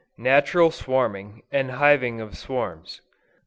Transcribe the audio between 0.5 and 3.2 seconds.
SWARMING, AND HIVING OF SWARMS.